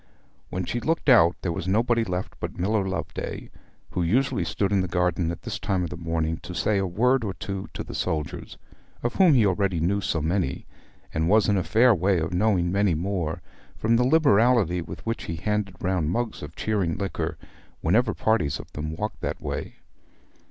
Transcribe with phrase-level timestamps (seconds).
[0.49, 3.51] When she looked out there was nobody left but Miller Loveday,
[3.91, 6.87] who usually stood in the garden at this time of the morning to say a
[6.87, 8.57] word or two to the soldiers,
[9.03, 10.65] of whom he already knew so many,
[11.13, 13.43] and was in a fair way of knowing many more,
[13.77, 17.37] from the liberality with which he handed round mugs of cheering liquor
[17.81, 19.75] whenever parties of them walked that way.